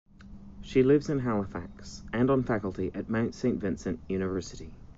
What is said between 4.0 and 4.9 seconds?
University.